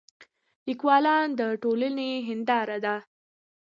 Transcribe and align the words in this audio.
لیکوالان 0.67 1.27
د 1.39 1.41
ټولنې 1.61 2.11
هنداره 2.27 2.77
ده. 2.85 2.95